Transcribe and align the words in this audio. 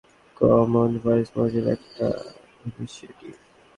Common 0.37 0.91
Voice 1.03 1.29
মজিলার 1.37 1.73
একটা 1.75 2.07
initiative. 2.65 3.33